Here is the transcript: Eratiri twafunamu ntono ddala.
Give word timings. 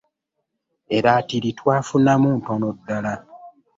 Eratiri 0.97 1.49
twafunamu 1.59 2.29
ntono 2.39 2.67
ddala. 2.77 3.13